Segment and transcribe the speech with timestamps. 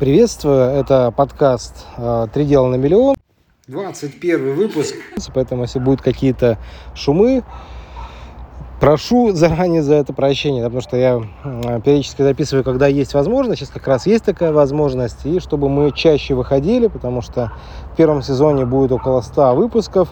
[0.00, 3.16] Приветствую, это подкаст э, «Три дела на миллион».
[3.68, 4.94] 21 выпуск,
[5.34, 6.56] поэтому если будут какие-то
[6.94, 7.44] шумы,
[8.80, 11.20] прошу заранее за это прощение, потому что я
[11.84, 13.60] периодически записываю, когда есть возможность.
[13.60, 15.26] Сейчас как раз есть такая возможность.
[15.26, 17.52] И чтобы мы чаще выходили, потому что
[17.92, 20.08] в первом сезоне будет около 100 выпусков,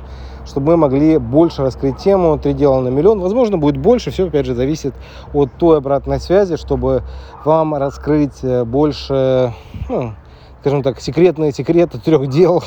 [0.48, 3.20] чтобы мы могли больше раскрыть тему «Три дела на миллион».
[3.20, 4.10] Возможно, будет больше.
[4.10, 4.94] Все, опять же, зависит
[5.32, 7.02] от той обратной связи, чтобы
[7.44, 9.52] вам раскрыть э, больше
[9.88, 10.14] ну,
[10.60, 12.62] скажем так, секретные секреты трех дел,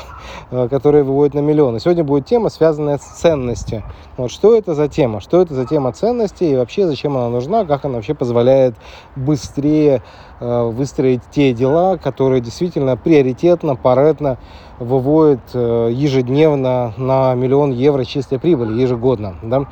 [0.50, 1.78] э, которые выводят на миллионы.
[1.78, 3.82] Сегодня будет тема, связанная с ценностью.
[4.16, 5.20] Вот что это за тема?
[5.20, 7.64] Что это за тема ценности и вообще зачем она нужна?
[7.64, 8.74] Как она вообще позволяет
[9.14, 10.02] быстрее
[10.40, 14.38] э, выстроить те дела, которые действительно приоритетно, паретно
[14.78, 19.36] выводят э, ежедневно на миллион евро чистой прибыли ежегодно.
[19.42, 19.66] Да?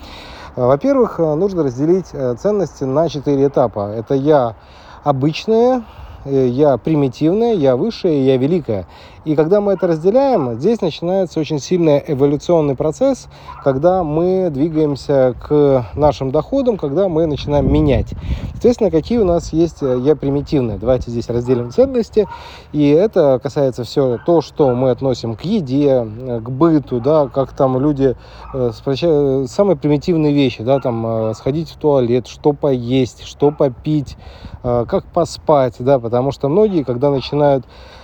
[0.57, 3.93] Во-первых, нужно разделить ценности на четыре этапа.
[3.95, 4.57] Это я
[5.05, 8.87] обычная, Э, я примитивная, я высшая, я великая.
[9.27, 13.29] И когда мы это разделяем, здесь начинается очень сильный эволюционный процесс,
[13.63, 18.15] когда мы двигаемся к нашим доходам, когда мы начинаем менять.
[18.53, 20.79] Соответственно, какие у нас есть э, я примитивные.
[20.79, 22.29] Давайте здесь разделим ценности.
[22.73, 27.53] И это касается все то, что мы относим к еде, э, к быту, да, как
[27.53, 28.17] там люди
[28.53, 34.17] самые примитивные вещи, да, там сходить в туалет, что поесть, что попить,
[34.63, 38.00] как поспать, да, потому что многие, когда начинают э,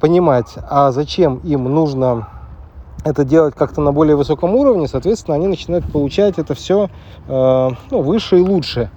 [0.00, 2.28] понимать, а зачем им нужно
[3.04, 6.88] это делать как-то на более высоком уровне, соответственно, они начинают получать это все
[7.28, 8.90] э, ну, выше и лучше.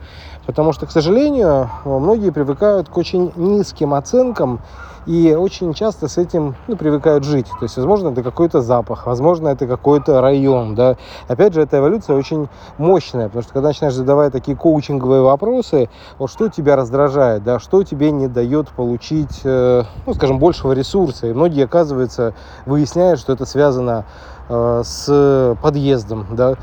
[0.45, 4.61] Потому что, к сожалению, многие привыкают к очень низким оценкам
[5.08, 7.47] и очень часто с этим ну, привыкают жить.
[7.47, 10.75] То есть, возможно, это какой-то запах, возможно, это какой-то район.
[10.75, 10.97] Да?
[11.30, 16.30] Опять же, эта эволюция очень мощная, потому что когда начинаешь задавать такие коучинговые вопросы, вот
[16.30, 21.28] что тебя раздражает, да, что тебе не дает получить, э, ну, скажем, большего ресурса.
[21.28, 22.33] И многие, оказывается,
[22.66, 24.05] выясняют, что это связано
[24.50, 26.56] Э, с подъездом, да.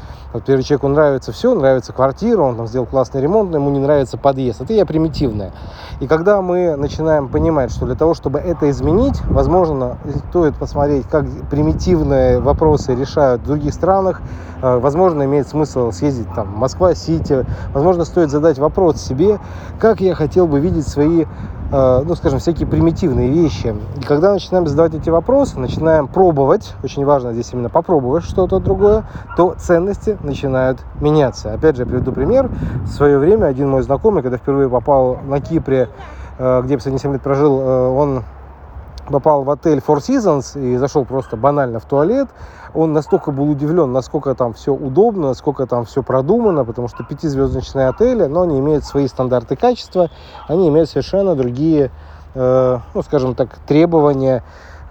[0.47, 4.17] Первый человеку нравится все, нравится квартира, он там сделал классный ремонт, но ему не нравится
[4.17, 4.63] подъезд.
[4.63, 5.53] Это я примитивная.
[6.01, 9.99] И когда мы начинаем понимать, что для того, чтобы это изменить, возможно,
[10.31, 14.23] стоит посмотреть, как примитивные вопросы решают в других странах,
[14.63, 17.45] э, возможно, имеет смысл съездить там в Москва-Сити,
[17.75, 19.39] возможно, стоит задать вопрос себе,
[19.79, 21.27] как я хотел бы видеть свои
[21.71, 23.75] ну, скажем, всякие примитивные вещи.
[23.97, 29.05] И когда начинаем задавать эти вопросы, начинаем пробовать, очень важно здесь именно попробовать что-то другое,
[29.37, 31.53] то ценности начинают меняться.
[31.53, 32.51] Опять же, я приведу пример.
[32.85, 35.89] В свое время один мой знакомый, когда впервые попал на Кипре,
[36.39, 38.25] э, где я последние 7 лет прожил, э, он
[39.11, 42.29] попал в отель Four Seasons и зашел просто банально в туалет,
[42.75, 47.89] он настолько был удивлен, насколько там все удобно, насколько там все продумано, потому что пятизвездочные
[47.89, 50.11] отели, но они имеют свои стандарты качества,
[50.49, 51.91] они имеют совершенно другие,
[52.35, 54.43] э, ну, скажем так, требования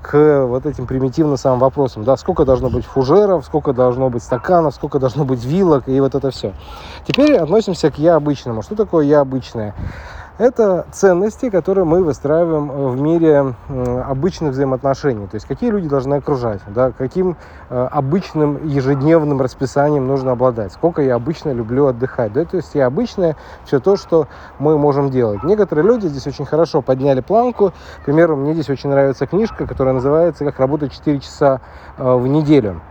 [0.01, 4.75] к вот этим примитивным самым вопросам, да, сколько должно быть фужеров, сколько должно быть стаканов,
[4.75, 6.53] сколько должно быть вилок и вот это все.
[7.07, 8.61] Теперь относимся к я обычному.
[8.61, 9.73] Что такое я обычное?
[10.39, 15.27] Это ценности, которые мы выстраиваем в мире обычных взаимоотношений.
[15.27, 17.37] То есть какие люди должны окружать, да, каким
[17.69, 22.33] э, обычным ежедневным расписанием нужно обладать, сколько я обычно люблю отдыхать.
[22.33, 23.35] Да, то есть я обычное
[23.65, 24.27] все то, что
[24.57, 25.43] мы можем делать.
[25.43, 27.71] Некоторые люди здесь очень хорошо подняли планку.
[28.01, 31.61] К примеру, мне здесь очень нравится книжка, которая называется «Как работать 4 часа
[31.97, 32.81] э, в неделю».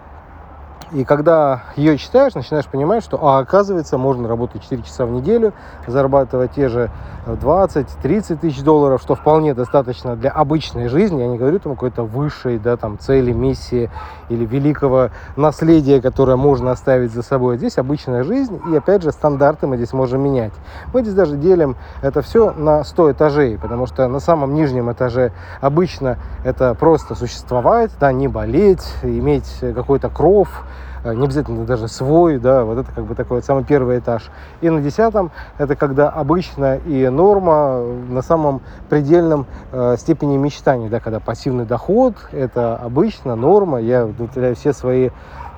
[0.95, 5.55] И когда ее читаешь, начинаешь понимать, что, а, оказывается, можно работать 4 часа в неделю,
[5.87, 6.91] зарабатывать те же
[7.25, 11.23] 20-30 тысяч долларов, что вполне достаточно для обычной жизни.
[11.23, 13.91] Я не говорю там какой-то высшей да, там, цели, миссии
[14.29, 17.57] или великого наследия, которое можно оставить за собой.
[17.57, 20.53] Здесь обычная жизнь, и опять же стандарты мы здесь можем менять.
[20.93, 25.33] Мы здесь даже делим это все на 100 этажей, потому что на самом нижнем этаже
[25.63, 32.39] обычно это просто существовать, да, не болеть, иметь какой-то кров, Э, не обязательно даже свой,
[32.39, 34.31] да, вот это как бы такой вот самый первый этаж.
[34.61, 41.01] И на десятом это когда обычно и норма на самом предельном э, степени мечтаний, да,
[41.01, 45.11] когда пассивный доход, это обычно норма, я удовлетворяю все свои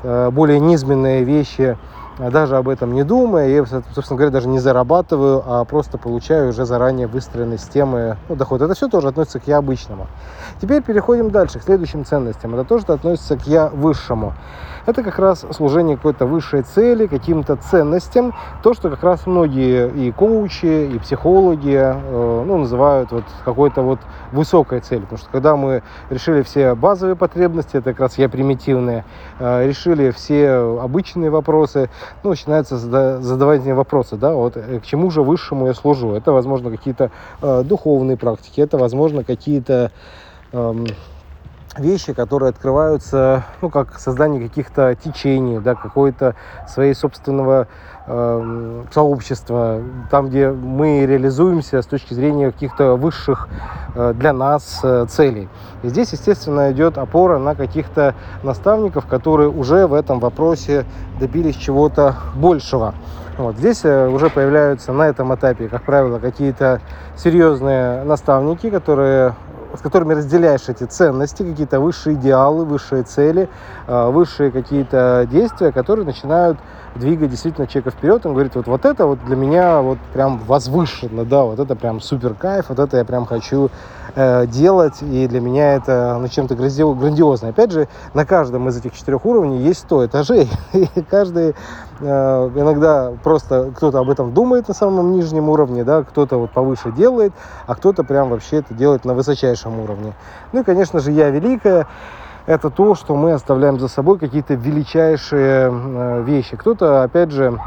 [0.03, 1.77] э, более низменные вещи,
[2.19, 6.51] а даже об этом не думая, я, собственно говоря, даже не зарабатываю, а просто получаю
[6.51, 8.63] уже заранее выстроенные системы ну, доход.
[8.63, 10.07] Это все тоже относится к я обычному.
[10.61, 12.55] Теперь переходим дальше, к следующим ценностям.
[12.55, 14.35] Это тоже относится к я высшему
[14.87, 18.35] это как раз служение какой-то высшей цели, каким-то ценностям.
[18.63, 23.99] То, что как раз многие и коучи, и психологи э, ну, называют вот какой-то вот
[24.33, 25.05] высокой целью.
[25.05, 29.05] Потому что когда мы решили все базовые потребности, это как раз я примитивные,
[29.39, 30.51] э, решили все
[30.81, 31.89] обычные вопросы,
[32.23, 36.13] ну, начинается задавать мне вопросы, да, вот э, к чему же высшему я служу.
[36.13, 37.11] Это, возможно, какие-то
[37.43, 39.91] э, духовные практики, это, возможно, какие-то
[40.53, 40.75] э,
[41.79, 46.35] вещи, которые открываются, ну, как создание каких-то течений, да, какой-то
[46.69, 47.67] своей собственного
[48.07, 49.81] э, сообщества,
[50.11, 53.49] там, где мы реализуемся с точки зрения каких-то высших
[53.95, 55.49] э, для нас э, целей.
[55.83, 60.85] И здесь, естественно, идет опора на каких-то наставников, которые уже в этом вопросе
[61.19, 62.95] добились чего-то большего.
[63.37, 63.57] Вот.
[63.57, 66.81] Здесь э, уже появляются на этом этапе, как правило, какие-то
[67.17, 69.35] серьезные наставники, которые
[69.77, 73.49] с которыми разделяешь эти ценности, какие-то высшие идеалы, высшие цели,
[73.87, 76.59] э, высшие какие-то действия, которые начинают
[76.97, 78.25] двигать действительно человека вперед.
[78.27, 82.01] Он говорит, вот, вот это вот для меня вот прям возвышенно, да, вот это прям
[82.01, 83.71] супер кайф, вот это я прям хочу
[84.15, 87.49] э, делать, и для меня это ну, чем-то грандиозно.
[87.49, 91.55] Опять же, на каждом из этих четырех уровней есть 100 этажей, и каждый
[92.01, 96.93] э, иногда просто кто-то об этом думает на самом нижнем уровне, да, кто-то вот повыше
[96.93, 97.33] делает,
[97.67, 100.15] а кто-то прям вообще это делает на высочайшем уровне.
[100.53, 101.87] Ну и, конечно же, я великая,
[102.47, 106.57] это то, что мы оставляем за собой какие-то величайшие э, вещи.
[106.57, 107.59] Кто-то, опять же,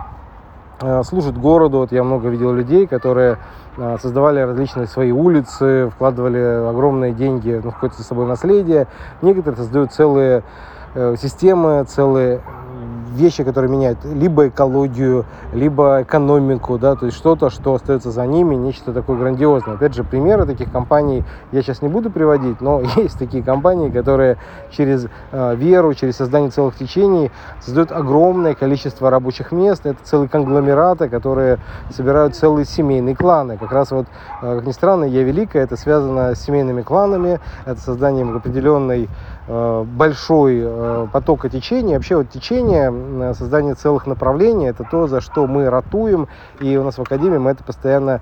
[0.81, 1.79] э, служит городу.
[1.79, 3.37] Вот я много видел людей, которые
[3.77, 8.87] э, создавали различные свои улицы, вкладывали огромные деньги ну, в какое-то за собой наследие.
[9.21, 10.43] Некоторые создают целые
[11.17, 12.41] системы, целые
[13.17, 18.55] вещи, которые меняют либо экологию, либо экономику, да, то есть что-то, что остается за ними,
[18.55, 19.75] нечто такое грандиозное.
[19.75, 24.37] Опять же, примеры таких компаний я сейчас не буду приводить, но есть такие компании, которые
[24.71, 29.85] через э, веру, через создание целых течений создают огромное количество рабочих мест.
[29.85, 31.57] Это целые конгломераты, которые
[31.89, 33.57] собирают целые семейные кланы.
[33.57, 34.07] Как раз вот,
[34.41, 39.09] э, как ни странно, я великая, это связано с семейными кланами, это созданием определенной
[39.47, 41.95] большой э, потока течения.
[41.95, 46.27] Вообще вот течение, создание целых направлений, это то, за что мы ратуем.
[46.59, 48.21] И у нас в Академии мы это постоянно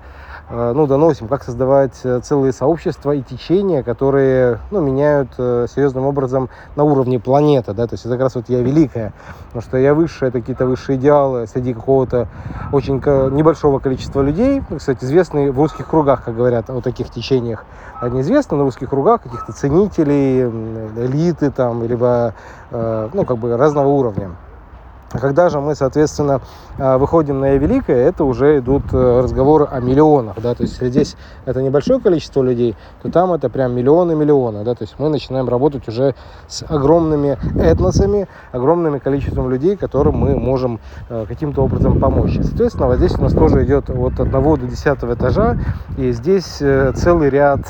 [0.50, 6.50] ну, доносим, как создавать э, целые сообщества и течения, которые ну, меняют э, серьезным образом
[6.76, 7.72] на уровне планеты.
[7.72, 7.86] Да?
[7.86, 9.12] То есть это как раз вот я великая,
[9.46, 12.28] потому что я высшая, это какие-то высшие идеалы среди какого-то
[12.72, 14.62] очень небольшого количества людей.
[14.70, 17.64] Ну, кстати, известные в узких кругах, как говорят о таких течениях.
[18.00, 22.34] Они известны на узких кругах каких-то ценителей, элиты там, либо
[22.70, 24.30] ну, как бы разного уровня.
[25.18, 26.40] Когда же мы, соответственно,
[26.78, 31.16] э, выходим на Великое, это уже идут э, разговоры о миллионах, да, то есть здесь
[31.44, 35.88] это небольшое количество людей, то там это прям миллионы-миллионы, да, то есть мы начинаем работать
[35.88, 36.14] уже
[36.48, 42.38] с огромными этносами, огромным количеством людей, которым мы можем э, каким-то образом помочь.
[42.42, 45.58] Соответственно, вот здесь у нас тоже идет от одного до десятого этажа,
[45.96, 46.62] и здесь
[46.94, 47.60] целый ряд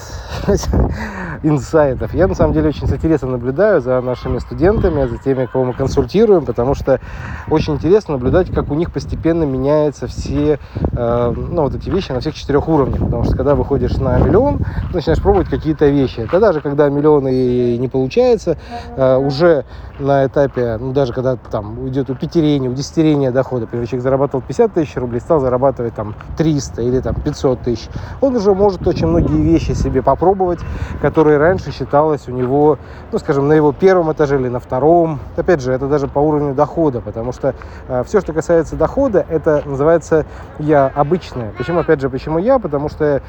[1.43, 2.15] инсайтов.
[2.15, 5.73] Я, на самом деле, очень с интересом наблюдаю за нашими студентами, за теми, кого мы
[5.73, 7.01] консультируем, потому что
[7.51, 12.21] очень интересно наблюдать, как у них постепенно меняются все э, ну, вот эти вещи на
[12.21, 13.01] всех четырех уровнях.
[13.01, 14.61] Потому что когда выходишь на миллион,
[14.93, 16.27] начинаешь пробовать какие-то вещи.
[16.31, 18.59] Тогда же, когда миллион и не получается,
[18.97, 19.65] э, уже
[19.99, 24.43] на этапе, ну даже когда там идет у пятерения, у десятерения дохода, например, человек зарабатывал
[24.43, 27.89] 50 тысяч рублей, стал зарабатывать там 300 или там 500 тысяч,
[28.21, 30.61] он уже может очень многие вещи себе попробовать,
[31.01, 32.79] которые раньше считалось у него,
[33.13, 35.21] ну скажем, на его первом этаже или на втором.
[35.37, 37.55] Опять же, это даже по уровню дохода, потому что
[37.89, 40.27] э, все, что касается дохода, это называется
[40.59, 41.53] я обычное.
[41.57, 42.59] Почему, опять же, почему я?
[42.59, 43.23] Потому что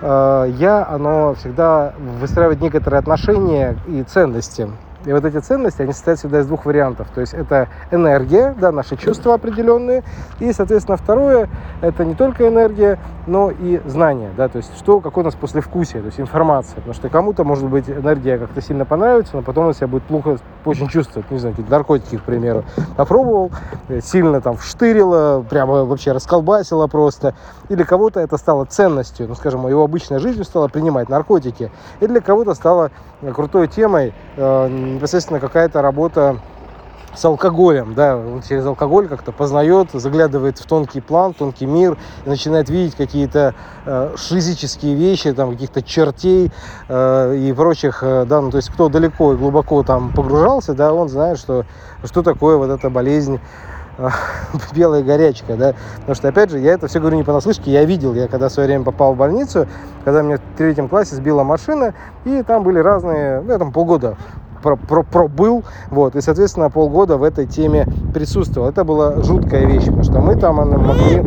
[0.00, 4.68] э, я, оно всегда выстраивает некоторые отношения и ценности.
[5.04, 7.08] И вот эти ценности, они состоят всегда из двух вариантов.
[7.14, 10.02] То есть это энергия, да, наши чувства определенные.
[10.40, 11.48] И, соответственно, второе,
[11.82, 16.00] это не только энергия, но и знание, да, то есть что, какое у нас послевкусие,
[16.02, 16.76] то есть информация.
[16.76, 20.38] Потому что кому-то, может быть, энергия как-то сильно понравится, но потом он себя будет плохо
[20.64, 21.30] очень чувствовать.
[21.30, 22.64] Не знаю, какие-то наркотики, к примеру.
[22.96, 23.50] Попробовал,
[23.88, 27.34] э, сильно там вштырило, прямо вообще расколбасило просто.
[27.68, 31.70] Или кого-то это стало ценностью, ну, скажем, его обычной жизнью стало принимать наркотики.
[32.00, 32.90] И для кого-то стало
[33.32, 36.38] крутой темой э, непосредственно какая-то работа
[37.14, 41.96] с алкоголем, да, он через алкоголь как-то познает, заглядывает в тонкий план, тонкий мир,
[42.26, 43.54] и начинает видеть какие-то
[43.86, 46.50] э, физические вещи, там, каких-то чертей
[46.88, 50.92] э, и прочих, э, да, ну, то есть кто далеко и глубоко там погружался, да,
[50.92, 51.64] он знает, что,
[52.02, 53.38] что такое вот эта болезнь
[53.98, 54.08] э,
[54.74, 58.14] белая горячка, да, потому что, опять же, я это все говорю не понаслышке, я видел,
[58.14, 59.68] я когда в свое время попал в больницу,
[60.04, 64.16] когда меня в третьем классе сбила машина, и там были разные, ну, я там полгода
[64.64, 68.66] про, про, пробыл, вот, и, соответственно, полгода в этой теме присутствовал.
[68.66, 71.22] Это была жуткая вещь, потому что мы там могли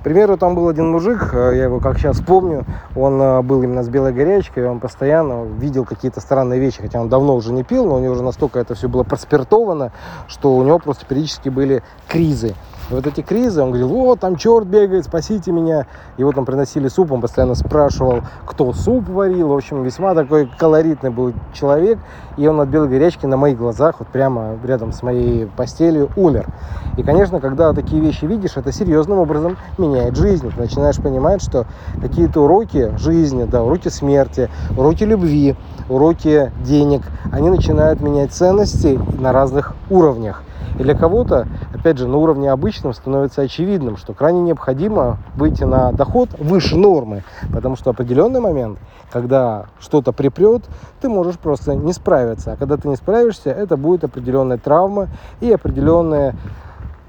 [0.00, 2.64] К примеру, там был один мужик, э, я его как сейчас помню,
[2.96, 7.08] он э, был именно с белой горячкой, он постоянно видел какие-то странные вещи, хотя он
[7.08, 9.92] давно уже не пил, но у него уже настолько это все было проспиртовано,
[10.26, 12.56] что у него просто периодически были кризы.
[12.90, 15.86] Вот эти кризы, он говорил, вот там черт бегает, спасите меня.
[16.18, 19.48] Вот он приносили суп, он постоянно спрашивал, кто суп варил.
[19.48, 22.00] В общем, весьма такой колоритный был человек.
[22.36, 26.48] И он от белой горячки на моих глазах, вот прямо рядом с моей постелью, умер.
[26.96, 30.50] И, конечно, когда такие вещи видишь, это серьезным образом меняет жизнь.
[30.50, 31.66] Ты начинаешь понимать, что
[32.00, 35.54] какие-то уроки жизни, да, уроки смерти, уроки любви,
[35.88, 40.42] уроки денег, они начинают менять ценности на разных уровнях.
[40.78, 45.92] И для кого-то, опять же, на уровне обычном становится очевидным, что крайне необходимо выйти на
[45.92, 48.78] доход выше нормы, потому что определенный момент,
[49.12, 50.62] когда что-то припрет,
[51.00, 52.52] ты можешь просто не справиться.
[52.52, 55.08] А когда ты не справишься, это будет определенная травма
[55.40, 56.34] и определенная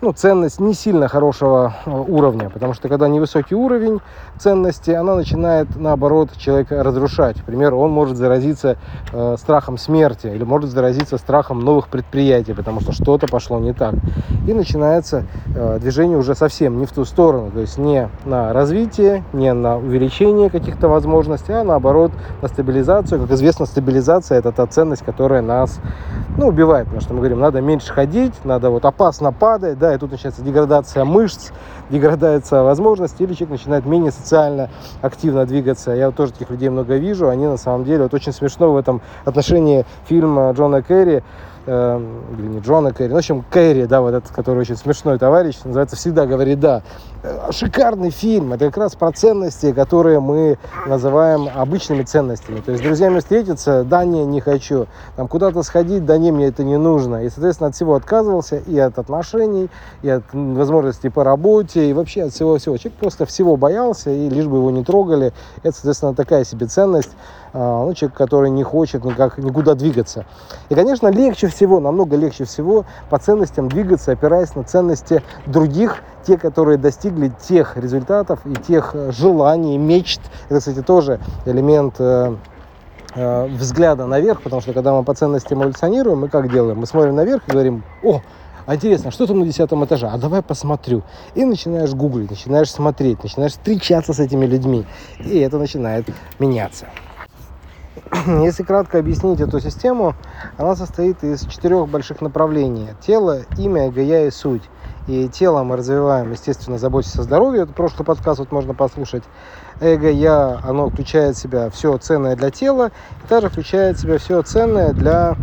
[0.01, 4.01] ну, ценность не сильно хорошего э, уровня, потому что когда невысокий уровень
[4.39, 7.37] ценности, она начинает, наоборот, человека разрушать.
[7.37, 8.77] Например, он может заразиться
[9.13, 13.93] э, страхом смерти или может заразиться страхом новых предприятий, потому что что-то пошло не так.
[14.47, 19.23] И начинается э, движение уже совсем не в ту сторону, то есть не на развитие,
[19.33, 23.21] не на увеличение каких-то возможностей, а наоборот на стабилизацию.
[23.21, 25.79] Как известно, стабилизация– это та ценность, которая нас
[26.37, 29.97] ну, убивает, потому что мы говорим, надо меньше ходить, надо вот опасно падать, да, и
[29.97, 31.51] тут начинается деградация мышц,
[31.89, 34.69] деградация возможностей, или человек начинает менее социально
[35.01, 35.91] активно двигаться.
[35.91, 38.77] Я вот тоже таких людей много вижу, они на самом деле, вот очень смешно в
[38.77, 41.23] этом отношении фильм Джона Керри,
[41.65, 42.01] э,
[42.37, 45.55] или не Джона Керри, ну, в общем, Керри, да, вот этот, который очень смешной товарищ,
[45.63, 46.81] называется «Всегда говорит да».
[47.23, 52.61] Э, шикарный фильм, это как раз про ценности, которые мы называем обычными ценностями.
[52.61, 54.87] То есть с друзьями встретиться, да, не, не хочу.
[55.15, 57.23] Там куда-то сходить, да, не, мне это не нужно.
[57.23, 59.69] И, соответственно, от всего отказывался, и от отношений,
[60.01, 62.77] и от возможностей по работе, и вообще от всего-всего.
[62.77, 65.31] Человек просто всего боялся, и лишь бы его не трогали.
[65.61, 67.11] Это, соответственно, такая себе ценность.
[67.53, 70.25] А, ну, человек, который не хочет никак, никуда двигаться.
[70.69, 76.37] И, конечно, легче всего, намного легче всего по ценностям двигаться, опираясь на ценности других, те,
[76.37, 80.21] которые достигли тех результатов и тех э, желаний, мечт.
[80.49, 82.35] Это, кстати, тоже элемент э,
[83.15, 86.79] э, взгляда наверх, потому что когда мы по ценностям эволюционируем, мы как делаем?
[86.79, 88.21] Мы смотрим наверх и говорим, о,
[88.65, 90.07] а интересно, что там на десятом этаже?
[90.07, 91.03] А давай посмотрю.
[91.35, 94.85] И начинаешь гуглить, начинаешь смотреть, начинаешь встречаться с этими людьми.
[95.19, 96.05] И это начинает
[96.39, 96.85] меняться.
[98.27, 100.15] Если кратко объяснить эту систему,
[100.57, 102.89] она состоит из четырех больших направлений.
[103.05, 104.63] Тело, имя, эго, я и суть.
[105.07, 107.63] И тело мы развиваем, естественно, заботясь о здоровье.
[107.63, 109.23] Это прошлый подкаст вот можно послушать.
[109.79, 112.91] Эго, я, оно включает в себя все ценное для тела.
[113.23, 115.35] И также включает в себя все ценное для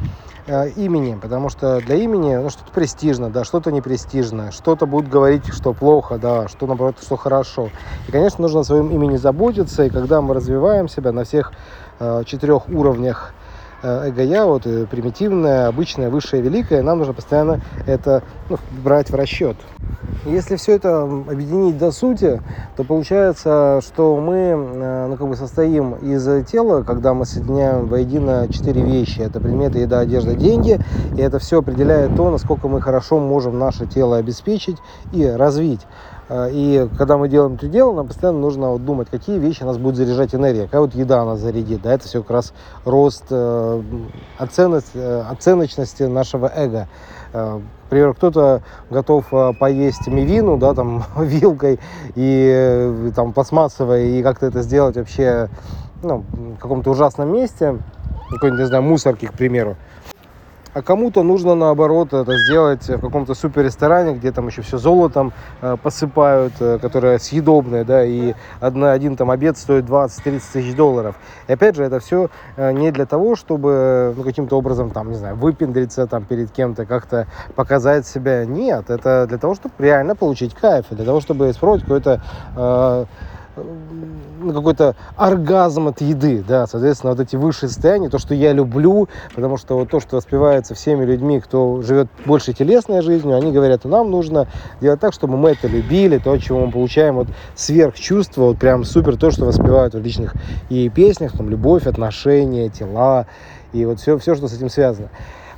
[0.47, 5.53] э, имени, потому что для имени ну, что-то престижно, да, что-то непрестижное, что-то будет говорить,
[5.53, 7.71] что плохо, да, что наоборот, что хорошо.
[8.07, 11.53] И, конечно, нужно о своем имени заботиться, и когда мы развиваем себя на всех
[12.01, 13.35] Э, четырех уровнях
[13.83, 19.57] эго-я, вот э, примитивное, обычное, высшее, великое, нам нужно постоянно это ну, брать в расчет.
[20.27, 22.43] Если все это объединить до сути,
[22.77, 28.83] то получается, что мы ну, как бы состоим из тела, когда мы соединяем воедино четыре
[28.83, 29.21] вещи.
[29.21, 30.79] Это предметы, еда, одежда, деньги.
[31.17, 34.79] И это все определяет то, насколько мы хорошо можем наше тело обеспечить
[35.13, 35.81] и развить.
[36.29, 39.79] А, и когда мы делаем это дело, нам постоянно нужно вот думать, какие вещи нас
[39.79, 41.83] будут заряжать энергией, какая вот еда нас зарядит.
[41.83, 42.53] Да, это все как раз
[42.85, 43.83] рост э,
[44.37, 46.89] оценность, э, оценочности нашего эго.
[47.33, 51.81] Э, например, кто-то готов э, поесть мивину, да, там, вилкой
[52.15, 55.49] и э, там пластмассовой, и как-то это сделать вообще
[56.03, 57.79] ну, в каком-то ужасном месте,
[58.31, 59.77] какой-нибудь, не знаю, мусорки, к примеру
[60.75, 65.33] а кому-то нужно наоборот это сделать в каком-то супер ресторане, где там еще все золотом
[65.61, 71.17] э, посыпают, э, которое съедобное, да, и одна, один там обед стоит 20-30 тысяч долларов.
[71.47, 75.17] И опять же, это все э, не для того, чтобы ну, каким-то образом там, не
[75.17, 78.45] знаю, выпендриться там перед кем-то, как-то показать себя.
[78.45, 82.21] Нет, это для того, чтобы реально получить кайф, для того, чтобы испробовать какой-то
[82.57, 83.05] э,
[84.49, 89.09] ну, какой-то оргазм от еды, да, соответственно, вот эти высшие состояния, то, что я люблю,
[89.35, 93.85] потому что вот то, что воспевается всеми людьми, кто живет больше телесной жизнью, они говорят,
[93.85, 94.49] нам нужно
[94.81, 99.17] делать так, чтобы мы это любили, то, чего мы получаем, вот сверхчувство, вот прям супер,
[99.17, 100.35] то, что воспевают в личных
[100.69, 103.27] и песнях, там, любовь, отношения, тела,
[103.73, 105.09] и вот все, все, что с этим связано.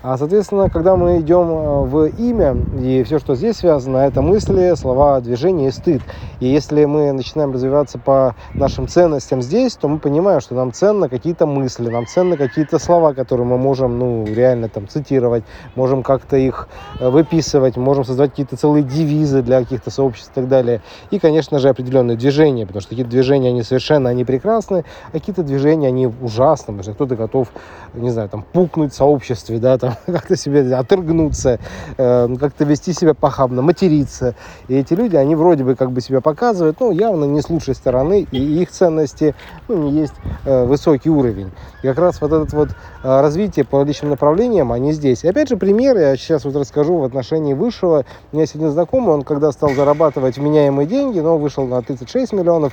[0.03, 4.73] А, соответственно, когда мы идем э, в имя, и все, что здесь связано, это мысли,
[4.75, 6.01] слова, движения и стыд.
[6.41, 11.11] И если мы начинаем развиваться по нашим ценностям здесь, то мы понимаем, что нам ценно
[11.11, 16.39] какие-то мысли, нам ценно какие-то слова, которые мы можем, ну, реально там цитировать, можем как-то
[16.39, 20.81] их э, выписывать, можем создавать какие-то целые девизы для каких-то сообществ и так далее.
[21.11, 25.43] И, конечно же, определенные движения, потому что какие-то движения, они совершенно, они прекрасны, а какие-то
[25.43, 27.49] движения, они ужасны, потому что кто-то готов,
[27.93, 31.59] не знаю, там, пукнуть в сообществе, да, там, как-то себе отрыгнуться,
[31.97, 34.35] э, как-то вести себя похабно, материться.
[34.69, 37.75] И эти люди, они вроде бы как бы себя показывают, но явно не с лучшей
[37.75, 39.35] стороны, и их ценности
[39.69, 41.51] ну, не есть э, высокий уровень.
[41.83, 45.25] И как раз вот это вот э, развитие по личным направлениям, они здесь.
[45.25, 48.05] И опять же, пример я сейчас вот расскажу в отношении высшего.
[48.33, 52.33] У меня есть один знакомый, он когда стал зарабатывать вменяемые деньги, но вышел на 36
[52.33, 52.73] миллионов,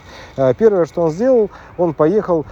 [0.58, 2.46] первое, что он сделал, он поехал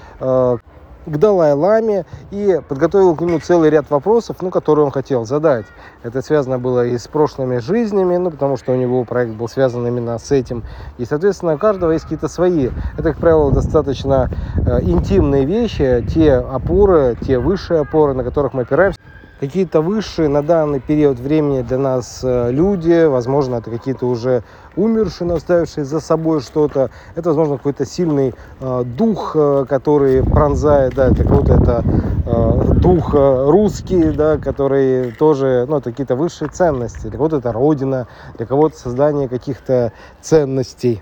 [1.05, 5.65] к Далай-Ламе и подготовил к нему целый ряд вопросов, ну, которые он хотел задать.
[6.03, 9.85] Это связано было и с прошлыми жизнями, ну, потому что у него проект был связан
[9.87, 10.63] именно с этим.
[10.97, 12.69] И, соответственно, у каждого есть какие-то свои.
[12.93, 14.29] Это, как правило, достаточно
[14.65, 18.99] э, интимные вещи, те опоры, те высшие опоры, на которых мы опираемся
[19.39, 24.43] какие-то высшие на данный период времени для нас э, люди, возможно, это какие-то уже
[24.75, 26.89] умершие, оставившие за собой что-то.
[27.15, 31.83] Это, возможно, какой-то сильный э, дух, э, который пронзает, да, для кого-то это
[32.25, 37.07] э, дух э, русский, да, который тоже, ну, это какие-то высшие ценности.
[37.07, 41.01] Для кого-то это родина, для кого-то создание каких-то ценностей.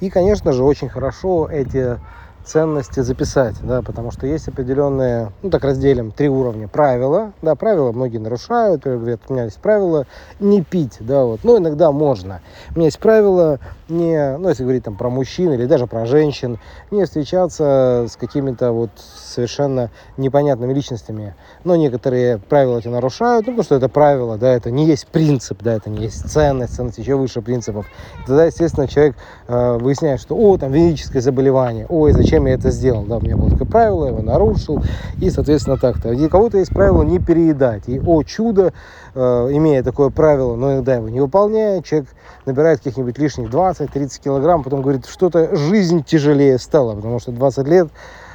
[0.00, 1.98] И, конечно же, очень хорошо эти
[2.44, 6.68] ценности записать, да, потому что есть определенные, ну так разделим, три уровня.
[6.68, 10.06] Правила, да, правила многие нарушают, говорят, у меня есть правило
[10.40, 12.40] не пить, да, вот, но иногда можно.
[12.74, 16.58] У меня есть правило не, ну если говорить там про мужчин или даже про женщин,
[16.90, 21.34] не встречаться с какими-то вот совершенно непонятными личностями.
[21.64, 25.62] Но некоторые правила эти нарушают, ну потому что это правило, да, это не есть принцип,
[25.62, 27.86] да, это не есть ценность, ценность еще выше принципов.
[28.22, 29.16] И тогда, естественно, человек
[29.48, 33.04] э, выясняет, что, о, там венерическое заболевание, ой, зачем я это сделал.
[33.04, 34.82] Да, у меня было такое правило, я его нарушил.
[35.20, 36.10] И, соответственно, так-то.
[36.10, 37.88] У кого-то есть правило не переедать.
[37.88, 38.72] И, о чудо,
[39.14, 42.08] э, имея такое правило, но иногда его не выполняя, человек
[42.46, 47.88] набирает каких-нибудь лишних 20-30 килограмм, потом говорит, что-то жизнь тяжелее стала, потому что 20 лет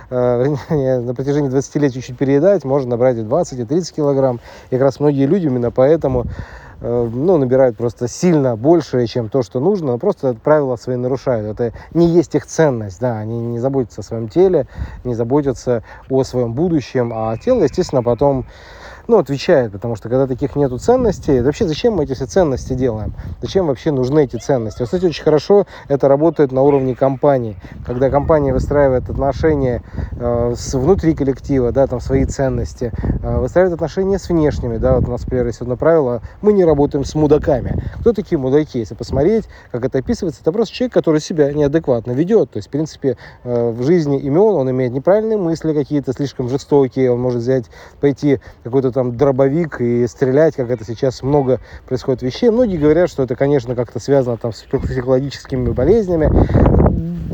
[0.09, 0.55] э,
[0.99, 4.39] на протяжении 20 лет чуть-чуть переедать, можно набрать и 20, и 30 килограмм.
[4.69, 6.25] И как раз многие люди именно поэтому
[6.81, 11.59] Э, ну, набирают просто сильно больше, чем то, что нужно, но просто правила свои нарушают.
[11.59, 14.65] Это не есть их ценность, да, они не заботятся о своем теле,
[15.03, 18.45] не заботятся о своем будущем, а тело, естественно, потом
[19.09, 23.11] ну, отвечает, потому что когда таких нету ценностей, вообще зачем мы эти все ценности делаем?
[23.41, 24.83] Зачем вообще нужны эти ценности?
[24.83, 31.15] Кстати, очень хорошо это работает на уровне компании, когда компания выстраивает отношения э, с внутри
[31.15, 32.91] коллектива, да, там свои ценности,
[33.23, 36.63] э, выстраивает отношения с внешними, да, вот у нас, например, есть одно правило, мы не
[36.63, 37.83] работаем с мудаками.
[38.01, 38.77] Кто такие мудаки?
[38.77, 42.71] Если посмотреть, как это описывается, это просто человек, который себя неадекватно ведет, то есть, в
[42.71, 47.65] принципе, э, в жизни имен он имеет неправильные мысли какие-то, слишком жестокие, он может взять,
[47.99, 52.49] пойти какой-то там дробовик и стрелять, как это сейчас много происходит вещей.
[52.49, 56.29] Многие говорят, что это, конечно, как-то связано там с психологическими болезнями.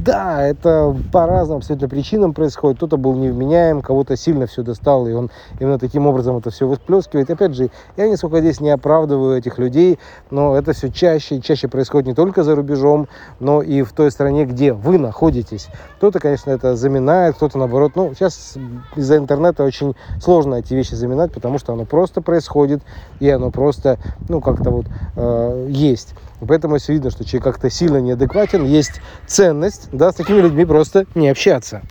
[0.06, 2.78] Да, это по разным абсолютно причинам происходит.
[2.78, 7.32] Кто-то был невменяем, кого-то сильно все достал, и он именно таким образом это все выплескивает.
[7.32, 9.98] Опять же, я нисколько здесь не оправдываю этих людей,
[10.30, 13.08] но это все чаще и чаще происходит не только за рубежом,
[13.40, 15.70] но и в той стране, где вы находитесь.
[15.98, 17.94] Кто-то, конечно, это заминает, кто-то наоборот.
[17.96, 18.58] Ну, сейчас
[18.96, 22.82] из-за интернета очень сложно эти вещи заминать, потому что оно просто происходит,
[23.20, 23.98] и оно просто,
[24.30, 26.16] ну, как-то вот э, есть.
[26.46, 31.06] Поэтому, если видно, что человек как-то сильно неадекватен, есть ценность, да, с такими людьми просто
[31.16, 31.82] не общаться.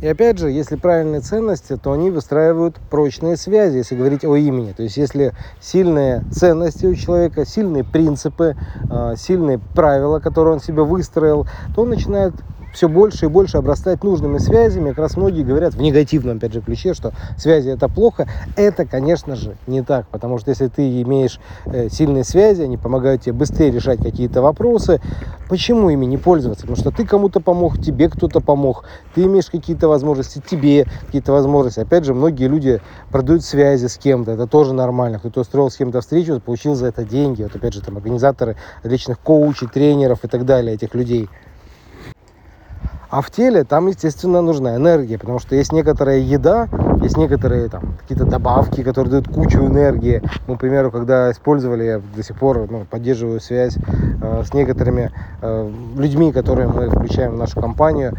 [0.00, 4.72] И опять же, если правильные ценности, то они выстраивают прочные связи, если говорить о имени.
[4.72, 8.56] То есть, если сильные ценности у человека, сильные принципы,
[8.88, 12.32] а, сильные правила, которые он себе выстроил, то он начинает
[12.72, 14.90] все больше и больше обрастать нужными связями.
[14.90, 18.28] Как раз многие говорят в негативном, опять же, ключе, что связи это плохо.
[18.56, 23.22] Это, конечно же, не так, потому что если ты имеешь э, сильные связи, они помогают
[23.22, 25.00] тебе быстрее решать какие-то вопросы.
[25.48, 26.62] Почему ими не пользоваться?
[26.62, 31.80] Потому что ты кому-то помог, тебе кто-то помог, ты имеешь какие-то возможности, тебе какие-то возможности.
[31.80, 32.80] Опять же, многие люди
[33.10, 35.18] продают связи с кем-то, это тоже нормально.
[35.18, 37.42] Кто-то устроил с кем-то встречу, получил за это деньги.
[37.42, 41.28] Вот опять же, там организаторы различных коучей, тренеров и так далее, этих людей.
[43.10, 46.68] А в теле там, естественно, нужна энергия, потому что есть некоторая еда,
[47.02, 50.22] есть некоторые там какие-то добавки, которые дают кучу энергии.
[50.46, 53.76] Мы, к примеру, когда использовали, я до сих пор ну, поддерживаю связь
[54.22, 55.10] э, с некоторыми
[55.42, 58.16] э, людьми, которые мы включаем в нашу компанию,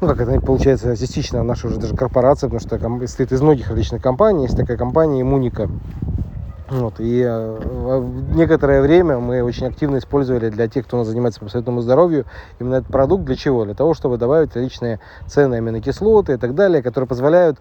[0.00, 4.00] ну, как это получается, частично наша уже даже корпорация, потому что стоит из многих различных
[4.00, 4.44] компаний.
[4.44, 5.68] Есть такая компания Имуника.
[6.68, 8.02] Вот, и э,
[8.34, 12.24] некоторое время мы очень активно использовали для тех, кто у нас занимается по абсолютному здоровью,
[12.58, 13.66] именно этот продукт для чего?
[13.66, 17.58] Для того, чтобы добавить личные ценные аминокислоты и так далее, которые позволяют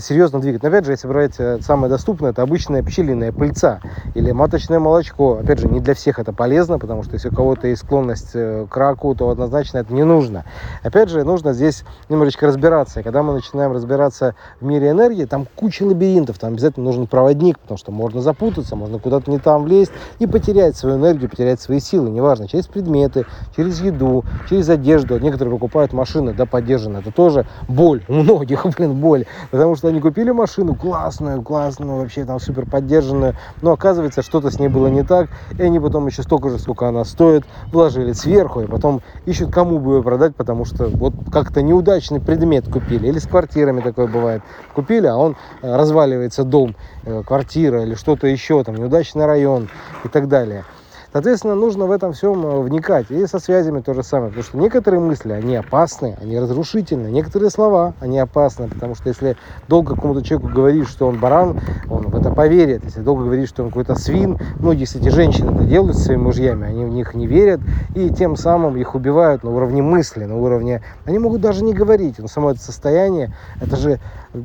[0.00, 0.62] серьезно двигать.
[0.62, 3.80] Но опять же, если брать э, самое доступное, это обычная пчелиная пыльца
[4.14, 5.38] или маточное молочко.
[5.42, 8.66] Опять же, не для всех это полезно, потому что если у кого-то есть склонность э,
[8.68, 10.44] к раку, то однозначно это не нужно.
[10.82, 13.00] Опять же, нужно здесь немножечко разбираться.
[13.00, 17.58] И когда мы начинаем разбираться в мире энергии, там куча лабиринтов, там обязательно нужен проводник,
[17.58, 21.80] потому что можно запутаться, можно куда-то не там влезть и потерять свою энергию, потерять свои
[21.80, 23.26] силы, неважно, через предметы,
[23.56, 25.18] через еду, через одежду.
[25.18, 27.02] Некоторые покупают машины, да, поддержанные.
[27.02, 31.98] Это тоже боль, у многих, блин, боль, потому что что они купили машину классную, классную,
[31.98, 36.06] вообще там супер поддержанную, но оказывается, что-то с ней было не так, и они потом
[36.06, 37.42] еще столько же, сколько она стоит,
[37.72, 42.68] вложили сверху, и потом ищут, кому бы ее продать, потому что вот как-то неудачный предмет
[42.68, 44.42] купили, или с квартирами такое бывает,
[44.72, 49.68] купили, а он э, разваливается дом, э, квартира или что-то еще, там неудачный район
[50.04, 50.64] и так далее.
[51.12, 53.10] Соответственно, нужно в этом всем э, вникать.
[53.10, 54.30] И со связями то же самое.
[54.30, 57.08] Потому что некоторые мысли, они опасны, они разрушительны.
[57.08, 58.68] Некоторые слова, они опасны.
[58.68, 59.36] Потому что если
[59.68, 62.84] долго кому-то человеку говоришь, что он баран, он в это поверит.
[62.84, 66.66] Если долго говоришь, что он какой-то свин, многие, кстати, женщины это делают с своими мужьями,
[66.66, 67.60] они в них не верят.
[67.94, 70.80] И тем самым их убивают на уровне мысли, на уровне...
[71.04, 72.18] Они могут даже не говорить.
[72.20, 74.00] Но само это состояние, это же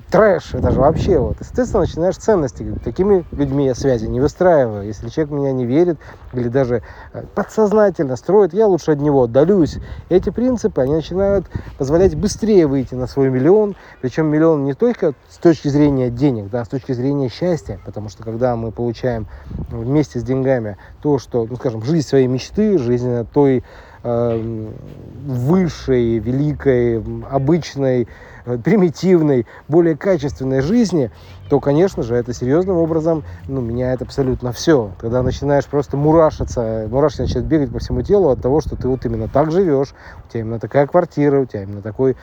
[0.09, 1.37] трэш, это же вообще вот.
[1.39, 2.75] Естественно, начинаешь ценности.
[2.83, 4.85] Такими людьми я связи не выстраиваю.
[4.85, 5.97] Если человек меня не верит
[6.33, 9.77] или даже э, подсознательно строит, я лучше от него отдалюсь.
[10.09, 11.45] Эти принципы, они начинают
[11.77, 13.75] позволять быстрее выйти на свой миллион.
[14.01, 17.79] Причем миллион не только с точки зрения денег, да, а с точки зрения счастья.
[17.85, 19.27] Потому что когда мы получаем
[19.69, 23.63] вместе с деньгами то, что, ну, скажем, жизнь своей мечты, жизнь той
[24.03, 24.69] э,
[25.25, 28.07] высшей, великой, обычной, э,
[28.63, 31.11] примитивной, более качественной жизни,
[31.49, 34.91] то, конечно же, это серьезным образом ну, меняет абсолютно все.
[34.99, 39.05] Когда начинаешь просто мурашиться, мурашки начинают бегать по всему телу от того, что ты вот
[39.05, 39.93] именно так живешь,
[40.25, 42.15] у тебя именно такая квартира, у тебя именно такой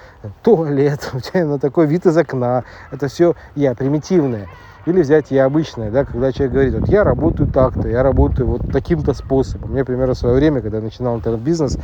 [0.42, 2.64] туалет, у тебя именно такой вид из окна.
[2.90, 4.48] Это все я, примитивное.
[4.86, 8.70] Или взять я обычное, да, когда человек говорит, вот я работаю так-то, я работаю вот
[8.70, 9.70] таким-то способом.
[9.70, 11.78] Мне, например, в свое время, когда я начинал интернет-бизнес,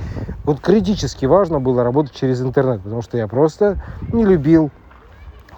[0.45, 4.71] вот критически важно было работать через интернет, потому что я просто не любил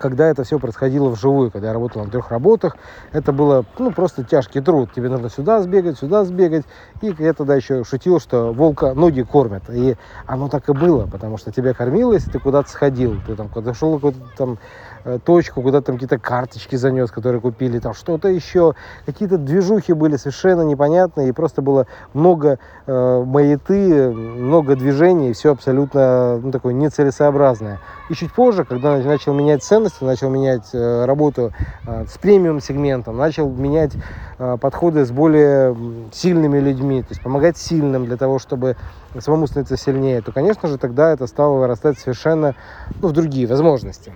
[0.02, 2.76] когда это все происходило вживую, когда я работал на трех работах,
[3.12, 4.90] это было ну, просто тяжкий труд.
[4.94, 6.64] Тебе нужно сюда сбегать, сюда сбегать.
[7.02, 9.62] И я тогда еще шутил, что волка ноги кормят.
[9.70, 13.20] И оно так и было, потому что тебя кормило, если ты куда-то сходил.
[13.24, 14.58] Ты там куда-то шел, какой-то там
[15.24, 18.74] точку, куда там какие-то карточки занес, которые купили, там что-то еще.
[19.06, 25.52] Какие-то движухи были совершенно непонятные, и просто было много э, маяты, много движений, и все
[25.52, 27.80] абсолютно ну, такое нецелесообразное.
[28.10, 31.52] И чуть позже, когда начал менять ценности, начал менять э, работу
[31.86, 33.92] э, с премиум сегментом, начал менять
[34.38, 35.76] э, подходы с более
[36.12, 38.76] сильными людьми, то есть помогать сильным для того, чтобы
[39.18, 42.54] самому становиться сильнее, то, конечно же, тогда это стало вырастать совершенно
[43.00, 44.12] ну, в другие возможности.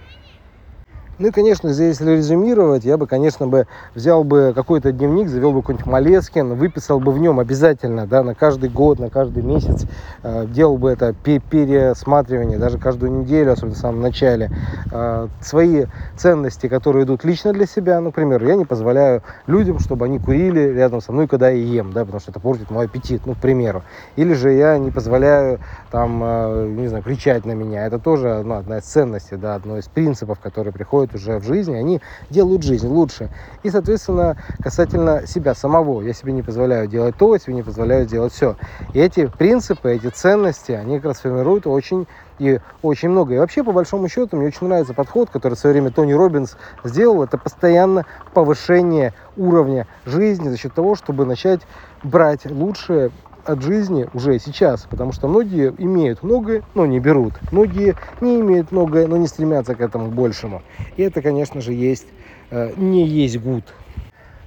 [1.18, 5.62] Ну и, конечно, если резюмировать, я бы, конечно, бы взял бы какой-то дневник, завел бы
[5.62, 9.86] какой-нибудь Малескин, выписал бы в нем обязательно, да, на каждый год, на каждый месяц,
[10.22, 14.50] э, делал бы это пересматривание, даже каждую неделю, особенно в самом начале,
[14.92, 15.86] э, свои
[16.18, 21.00] ценности, которые идут лично для себя, например, я не позволяю людям, чтобы они курили рядом
[21.00, 23.82] со мной, когда я ем, да, потому что это портит мой аппетит, ну, к примеру.
[24.16, 28.56] Или же я не позволяю, там, э, не знаю, кричать на меня, это тоже ну,
[28.56, 32.62] одна из ценностей, да, одно из принципов, которые приходят происходит уже в жизни, они делают
[32.62, 33.30] жизнь лучше.
[33.62, 38.06] И, соответственно, касательно себя самого, я себе не позволяю делать то, я себе не позволяю
[38.06, 38.56] делать все.
[38.92, 42.06] И эти принципы, эти ценности, они как раз формируют очень
[42.38, 43.34] и очень много.
[43.34, 46.56] И вообще, по большому счету, мне очень нравится подход, который в свое время Тони Робинс
[46.84, 47.22] сделал.
[47.22, 51.60] Это постоянно повышение уровня жизни за счет того, чтобы начать
[52.02, 53.10] брать лучшее
[53.46, 57.34] от жизни уже сейчас, потому что многие имеют многое, но не берут.
[57.52, 60.62] Многие не имеют многое, но не стремятся к этому большему.
[60.96, 62.06] И это, конечно же, есть
[62.50, 63.64] э, не есть гуд.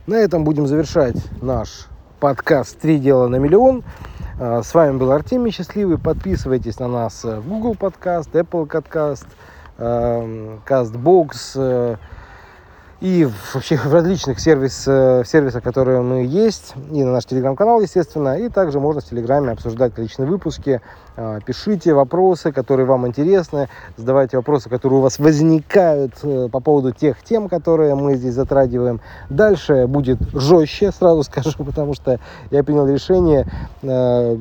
[0.08, 1.88] На этом будем завершать наш
[2.20, 3.84] подкаст «Три дела на миллион».
[4.40, 5.98] Э, с вами был Артемий Счастливый.
[5.98, 9.28] Подписывайтесь на нас в Google Podcast, Apple Podcast,
[9.78, 11.98] э, CastBox,
[13.02, 18.38] и вообще в различных сервис, э, сервисах, которые мы есть, и на наш телеграм-канал, естественно,
[18.38, 20.82] и также можно в телеграме обсуждать личные выпуски,
[21.22, 26.94] а, пишите вопросы, которые вам интересны, задавайте вопросы, которые у вас возникают э, по поводу
[26.94, 29.02] тех тем, которые мы здесь затрагиваем.
[29.30, 32.20] Дальше будет жестче, сразу скажу, потому что
[32.52, 33.46] я принял решение
[33.82, 34.38] э,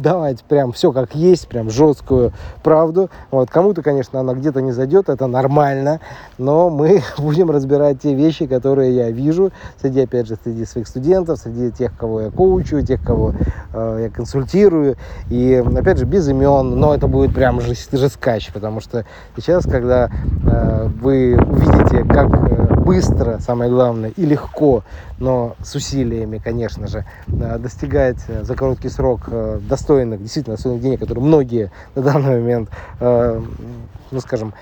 [0.00, 3.10] давать прям все как есть, прям жесткую правду.
[3.30, 6.00] Вот кому-то, конечно, она где-то не зайдет, это нормально,
[6.38, 11.38] но мы будем разбирать те вещи, которые я вижу среди, опять же, среди своих студентов,
[11.38, 13.34] среди тех, кого я коучу, тех, кого
[13.72, 14.96] э, я консультирую.
[15.28, 19.04] И, опять же, без имен, но это будет прям жескач, потому что
[19.36, 20.10] сейчас, когда
[20.44, 24.82] э, вы увидите, как э, быстро, самое главное, и легко,
[25.18, 31.00] но с усилиями, конечно же, э, достигать за короткий срок э, достойных, действительно достойных денег,
[31.00, 34.54] которые многие на данный момент, ну, скажем,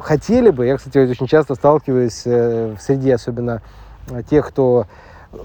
[0.00, 0.66] хотели бы.
[0.66, 3.62] Я, кстати, очень часто сталкиваюсь в среде, особенно
[4.28, 4.86] тех, кто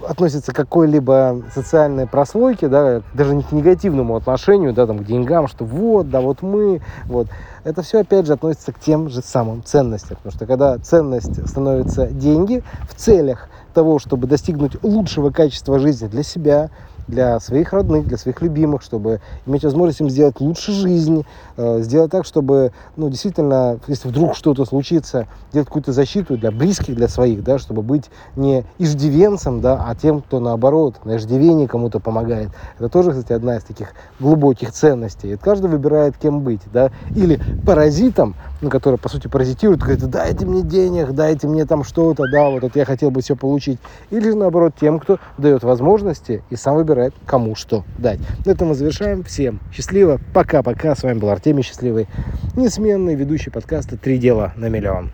[0.07, 5.47] относится к какой-либо социальной прослойке, да, даже не к негативному отношению, да, там, к деньгам,
[5.47, 7.27] что вот, да, вот мы, вот.
[7.63, 10.17] Это все, опять же, относится к тем же самым ценностям.
[10.17, 16.23] Потому что когда ценность становится деньги в целях того, чтобы достигнуть лучшего качества жизни для
[16.23, 16.69] себя,
[17.07, 21.25] для своих родных, для своих любимых, чтобы иметь возможность им сделать лучше жизнь,
[21.57, 26.95] э, сделать так, чтобы, ну, действительно, если вдруг что-то случится, делать какую-то защиту для близких,
[26.95, 31.99] для своих, да, чтобы быть не иждивенцем, да, а тем, кто, наоборот, на иждивении кому-то
[31.99, 32.49] помогает.
[32.77, 35.33] Это тоже, кстати, одна из таких глубоких ценностей.
[35.33, 40.45] И каждый выбирает, кем быть, да, или паразитом, ну, который, по сути, паразитирует, говорит, дайте
[40.45, 43.79] мне денег, дайте мне там что-то, да, вот это я хотел бы все получить.
[44.09, 48.19] Или наоборот, тем, кто дает возможности и сам выбирает, кому что дать.
[48.45, 49.23] На этом мы завершаем.
[49.23, 50.19] Всем счастливо.
[50.33, 50.95] Пока-пока.
[50.95, 52.07] С вами был Артемий Счастливый,
[52.55, 55.11] несменный ведущий подкаста «Три дела на миллион».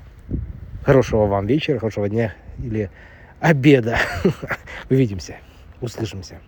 [0.84, 2.90] Хорошего вам вечера, хорошего дня или
[3.40, 3.98] обеда.
[4.90, 5.38] Увидимся,
[5.82, 6.40] услышимся.